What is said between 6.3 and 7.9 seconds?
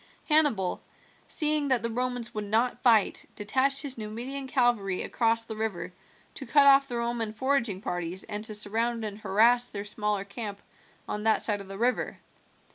to cut off the Roman foraging